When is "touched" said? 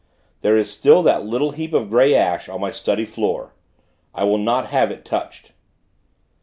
5.05-5.51